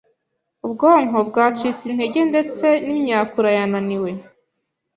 ubwonko 0.65 1.17
bwacitse 1.29 1.81
intege 1.91 2.21
ndetse 2.31 2.67
n’imyakura 2.85 3.49
yananiwe, 3.57 4.11